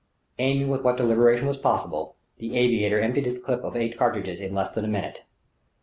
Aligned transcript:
Aiming 0.39 0.69
with 0.69 0.81
what 0.81 0.97
deliberation 0.97 1.45
was 1.45 1.57
possible, 1.57 2.15
the 2.39 2.57
aviator 2.57 2.99
emptied 2.99 3.25
the 3.25 3.39
clip 3.39 3.63
of 3.63 3.75
its 3.75 3.83
eight 3.83 3.99
cartridges 3.99 4.41
in 4.41 4.55
less 4.55 4.71
than 4.71 4.83
a 4.83 4.87
minute. 4.87 5.25